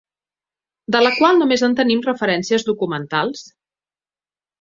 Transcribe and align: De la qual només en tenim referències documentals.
De 0.95 1.01
la 1.03 1.11
qual 1.17 1.37
només 1.41 1.63
en 1.67 1.75
tenim 1.79 2.01
referències 2.07 2.65
documentals. 2.71 3.45